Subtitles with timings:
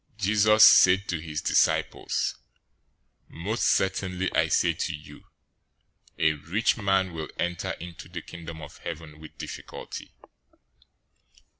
[0.17, 2.35] 019:023 Jesus said to his disciples,
[3.29, 5.25] "Most certainly I say to you,
[6.17, 10.15] a rich man will enter into the Kingdom of Heaven with difficulty.